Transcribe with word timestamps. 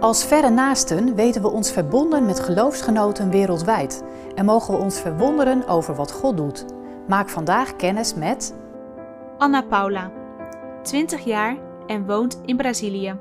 Als 0.00 0.24
verre 0.24 0.50
naasten 0.50 1.14
weten 1.14 1.42
we 1.42 1.48
ons 1.48 1.72
verbonden 1.72 2.26
met 2.26 2.40
geloofsgenoten 2.40 3.30
wereldwijd 3.30 4.04
en 4.34 4.44
mogen 4.44 4.74
we 4.74 4.80
ons 4.80 5.00
verwonderen 5.00 5.66
over 5.66 5.94
wat 5.94 6.12
God 6.12 6.36
doet. 6.36 6.64
Maak 7.08 7.28
vandaag 7.28 7.76
kennis 7.76 8.14
met 8.14 8.54
Anna 9.38 9.62
Paula, 9.62 10.10
20 10.82 11.24
jaar 11.24 11.56
en 11.86 12.06
woont 12.06 12.40
in 12.44 12.56
Brazilië. 12.56 13.18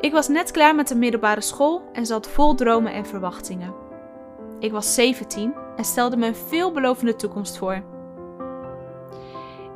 Ik 0.00 0.12
was 0.12 0.28
net 0.28 0.50
klaar 0.50 0.74
met 0.74 0.88
de 0.88 0.96
middelbare 0.96 1.40
school 1.40 1.82
en 1.92 2.06
zat 2.06 2.28
vol 2.28 2.54
dromen 2.54 2.92
en 2.92 3.06
verwachtingen. 3.06 3.74
Ik 4.58 4.72
was 4.72 4.94
17 4.94 5.54
en 5.76 5.84
stelde 5.84 6.16
me 6.16 6.26
een 6.26 6.36
veelbelovende 6.36 7.16
toekomst 7.16 7.58
voor. 7.58 7.82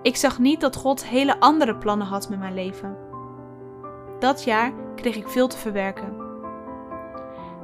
Ik 0.03 0.17
zag 0.17 0.39
niet 0.39 0.61
dat 0.61 0.77
God 0.77 1.05
hele 1.05 1.41
andere 1.41 1.77
plannen 1.77 2.07
had 2.07 2.29
met 2.29 2.39
mijn 2.39 2.55
leven. 2.55 3.11
Dat 4.23 4.45
jaar 4.45 4.73
kreeg 4.95 5.17
ik 5.17 5.29
veel 5.29 5.49
te 5.49 5.57
verwerken. 5.57 6.17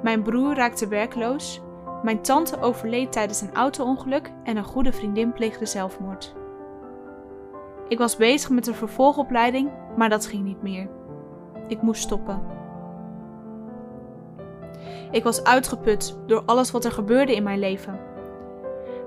Mijn 0.03 0.23
broer 0.23 0.55
raakte 0.55 0.89
werkloos, 0.89 1.61
mijn 2.03 2.23
tante 2.23 2.61
overleed 2.61 3.12
tijdens 3.12 3.41
een 3.41 3.55
auto-ongeluk 3.55 4.33
en 4.45 4.57
een 4.57 4.65
goede 4.65 4.93
vriendin 4.93 5.33
pleegde 5.33 5.67
zelfmoord. 5.67 6.34
Ik 7.89 7.98
was 7.98 8.17
bezig 8.17 8.51
met 8.51 8.67
een 8.67 8.75
vervolgopleiding, 8.75 9.71
maar 9.97 10.09
dat 10.09 10.27
ging 10.27 10.45
niet 10.45 10.62
meer. 10.62 10.89
Ik 11.69 11.83
moest 11.83 12.03
stoppen. 12.03 12.43
Ik 15.11 15.25
was 15.25 15.45
uitgeput 15.45 16.19
door 16.27 16.43
alles 16.47 16.70
wat 16.70 16.84
er 16.84 16.93
gebeurde 16.93 17.34
in 17.34 17.43
mijn 17.43 17.59
leven. 17.59 18.01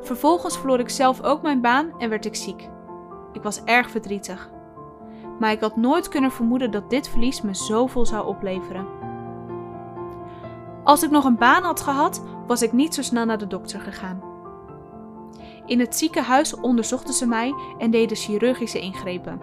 Vervolgens 0.02 0.58
verloor 0.58 0.80
ik 0.80 0.90
zelf 0.90 1.24
ook 1.24 1.42
mijn 1.42 1.62
baan 1.62 2.00
en 2.00 2.10
werd 2.10 2.26
ik 2.26 2.36
ziek. 2.36 2.70
Ik 3.34 3.44
was 3.44 3.64
erg 3.64 3.90
verdrietig. 3.90 4.52
Maar 5.42 5.52
ik 5.52 5.60
had 5.60 5.76
nooit 5.76 6.08
kunnen 6.08 6.32
vermoeden 6.32 6.72
dat 6.72 6.90
dit 6.90 7.10
verlies 7.10 7.42
me 7.42 7.54
zoveel 7.54 8.06
zou 8.06 8.28
opleveren. 8.28 8.86
Als 10.84 11.04
ik 11.04 11.10
nog 11.10 11.26
een 11.26 11.38
baan 11.38 11.64
had 11.64 11.82
gehad, 11.82 12.24
was 12.48 12.62
ik 12.62 12.72
niet 12.72 12.94
zo 12.94 13.02
snel 13.02 13.26
naar 13.26 13.38
de 13.38 13.48
dokter 13.48 13.80
gegaan. 13.80 14.22
In 15.66 15.80
het 15.80 15.96
ziekenhuis 15.96 16.56
onderzochten 16.56 17.14
ze 17.14 17.28
mij 17.28 17.54
en 17.78 17.92
deden 17.92 18.18
chirurgische 18.18 18.80
ingrepen. 18.80 19.40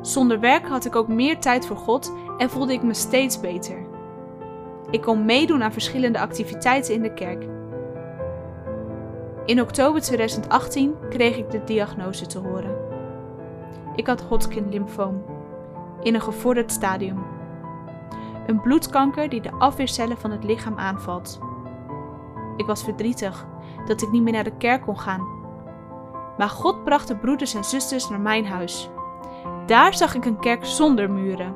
Zonder 0.00 0.40
werk 0.40 0.68
had 0.68 0.84
ik 0.84 0.96
ook 0.96 1.08
meer 1.08 1.38
tijd 1.38 1.66
voor 1.66 1.76
God 1.76 2.12
en 2.38 2.50
voelde 2.50 2.72
ik 2.72 2.82
me 2.82 2.94
steeds 2.94 3.40
beter. 3.40 3.86
Ik 4.90 5.02
kon 5.02 5.24
meedoen 5.24 5.62
aan 5.62 5.72
verschillende 5.72 6.18
activiteiten 6.18 6.94
in 6.94 7.02
de 7.02 7.14
kerk. 7.14 7.46
In 9.44 9.60
oktober 9.60 10.00
2018 10.00 10.94
kreeg 11.10 11.36
ik 11.36 11.50
de 11.50 11.64
diagnose 11.64 12.26
te 12.26 12.38
horen. 12.38 12.93
Ik 13.96 14.06
had 14.06 14.22
Hodgkin-lymfoom 14.22 15.24
in 16.02 16.14
een 16.14 16.20
gevorderd 16.20 16.72
stadium. 16.72 17.24
Een 18.46 18.60
bloedkanker 18.60 19.28
die 19.28 19.40
de 19.40 19.50
afweercellen 19.50 20.18
van 20.18 20.30
het 20.30 20.44
lichaam 20.44 20.78
aanvalt. 20.78 21.38
Ik 22.56 22.66
was 22.66 22.84
verdrietig 22.84 23.46
dat 23.86 24.02
ik 24.02 24.10
niet 24.10 24.22
meer 24.22 24.32
naar 24.32 24.44
de 24.44 24.56
kerk 24.56 24.82
kon 24.82 24.98
gaan. 24.98 25.26
Maar 26.38 26.48
God 26.48 26.84
bracht 26.84 27.08
de 27.08 27.16
broeders 27.16 27.54
en 27.54 27.64
zusters 27.64 28.08
naar 28.08 28.20
mijn 28.20 28.46
huis. 28.46 28.90
Daar 29.66 29.94
zag 29.94 30.14
ik 30.14 30.24
een 30.24 30.40
kerk 30.40 30.64
zonder 30.64 31.10
muren. 31.10 31.54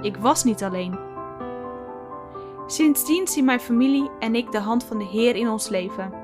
Ik 0.00 0.16
was 0.16 0.44
niet 0.44 0.62
alleen. 0.62 0.98
Sindsdien 2.66 3.28
zien 3.28 3.44
mijn 3.44 3.60
familie 3.60 4.10
en 4.18 4.34
ik 4.34 4.52
de 4.52 4.58
hand 4.58 4.84
van 4.84 4.98
de 4.98 5.04
Heer 5.04 5.36
in 5.36 5.48
ons 5.48 5.68
leven. 5.68 6.23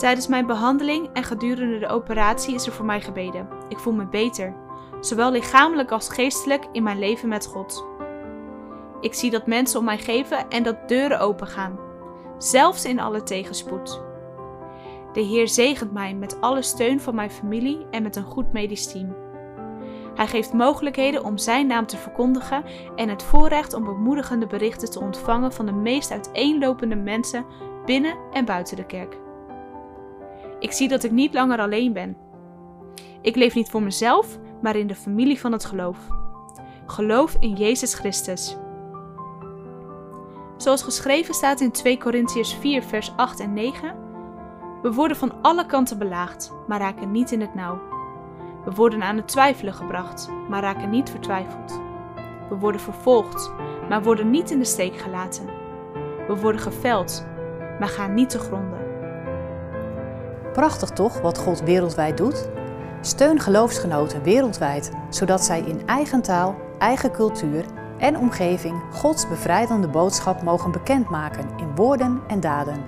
Tijdens 0.00 0.26
mijn 0.26 0.46
behandeling 0.46 1.08
en 1.12 1.24
gedurende 1.24 1.78
de 1.78 1.88
operatie 1.88 2.54
is 2.54 2.66
er 2.66 2.72
voor 2.72 2.84
mij 2.84 3.00
gebeden. 3.00 3.48
Ik 3.68 3.78
voel 3.78 3.92
me 3.92 4.06
beter, 4.06 4.54
zowel 5.00 5.30
lichamelijk 5.30 5.90
als 5.90 6.08
geestelijk 6.08 6.66
in 6.72 6.82
mijn 6.82 6.98
leven 6.98 7.28
met 7.28 7.46
God. 7.46 7.86
Ik 9.00 9.14
zie 9.14 9.30
dat 9.30 9.46
mensen 9.46 9.78
om 9.78 9.84
mij 9.84 9.98
geven 9.98 10.48
en 10.48 10.62
dat 10.62 10.88
deuren 10.88 11.20
opengaan, 11.20 11.78
zelfs 12.38 12.84
in 12.84 13.00
alle 13.00 13.22
tegenspoed. 13.22 14.02
De 15.12 15.20
Heer 15.20 15.48
zegent 15.48 15.92
mij 15.92 16.14
met 16.14 16.40
alle 16.40 16.62
steun 16.62 17.00
van 17.00 17.14
mijn 17.14 17.30
familie 17.30 17.86
en 17.90 18.02
met 18.02 18.16
een 18.16 18.24
goed 18.24 18.52
medisch 18.52 18.92
team. 18.92 19.16
Hij 20.14 20.26
geeft 20.26 20.52
mogelijkheden 20.52 21.24
om 21.24 21.38
Zijn 21.38 21.66
naam 21.66 21.86
te 21.86 21.96
verkondigen 21.96 22.64
en 22.96 23.08
het 23.08 23.22
voorrecht 23.22 23.74
om 23.74 23.84
bemoedigende 23.84 24.46
berichten 24.46 24.90
te 24.90 25.00
ontvangen 25.00 25.52
van 25.52 25.66
de 25.66 25.72
meest 25.72 26.10
uiteenlopende 26.10 26.96
mensen 26.96 27.44
binnen 27.84 28.16
en 28.32 28.44
buiten 28.44 28.76
de 28.76 28.86
kerk. 28.86 29.28
Ik 30.60 30.72
zie 30.72 30.88
dat 30.88 31.02
ik 31.02 31.10
niet 31.10 31.34
langer 31.34 31.58
alleen 31.58 31.92
ben. 31.92 32.16
Ik 33.20 33.36
leef 33.36 33.54
niet 33.54 33.70
voor 33.70 33.82
mezelf, 33.82 34.38
maar 34.62 34.76
in 34.76 34.86
de 34.86 34.94
familie 34.94 35.40
van 35.40 35.52
het 35.52 35.64
geloof. 35.64 35.98
Geloof 36.86 37.36
in 37.40 37.52
Jezus 37.52 37.94
Christus. 37.94 38.56
Zoals 40.56 40.82
geschreven 40.82 41.34
staat 41.34 41.60
in 41.60 41.70
2 41.70 41.98
Korintiërs 41.98 42.54
4, 42.54 42.82
vers 42.82 43.12
8 43.16 43.40
en 43.40 43.52
9: 43.52 43.94
We 44.82 44.92
worden 44.92 45.16
van 45.16 45.42
alle 45.42 45.66
kanten 45.66 45.98
belaagd, 45.98 46.52
maar 46.68 46.80
raken 46.80 47.10
niet 47.10 47.32
in 47.32 47.40
het 47.40 47.54
nauw. 47.54 47.80
We 48.64 48.70
worden 48.70 49.02
aan 49.02 49.16
het 49.16 49.28
twijfelen 49.28 49.74
gebracht, 49.74 50.30
maar 50.48 50.62
raken 50.62 50.90
niet 50.90 51.10
vertwijfeld. 51.10 51.80
We 52.48 52.54
worden 52.54 52.80
vervolgd, 52.80 53.52
maar 53.88 54.02
worden 54.02 54.30
niet 54.30 54.50
in 54.50 54.58
de 54.58 54.64
steek 54.64 54.96
gelaten. 54.96 55.46
We 56.26 56.36
worden 56.40 56.60
geveld, 56.60 57.26
maar 57.78 57.88
gaan 57.88 58.14
niet 58.14 58.30
te 58.30 58.38
gronden. 58.38 58.79
Prachtig 60.52 60.90
toch 60.90 61.20
wat 61.20 61.38
God 61.38 61.62
wereldwijd 61.62 62.16
doet? 62.16 62.48
Steun 63.00 63.40
geloofsgenoten 63.40 64.22
wereldwijd, 64.22 64.90
zodat 65.08 65.44
zij 65.44 65.60
in 65.60 65.86
eigen 65.86 66.22
taal, 66.22 66.56
eigen 66.78 67.12
cultuur 67.12 67.64
en 67.98 68.18
omgeving 68.18 68.82
Gods 68.92 69.28
bevrijdende 69.28 69.88
boodschap 69.88 70.42
mogen 70.42 70.72
bekendmaken 70.72 71.48
in 71.56 71.74
woorden 71.74 72.20
en 72.28 72.40
daden. 72.40 72.84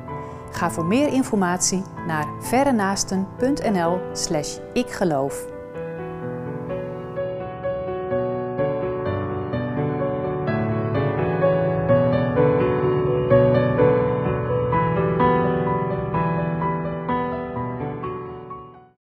Ga 0.50 0.70
voor 0.70 0.84
meer 0.84 1.12
informatie 1.12 1.82
naar 2.06 2.26
verrenaasten.nl/slash 2.40 4.58
ikgeloof. 4.72 5.51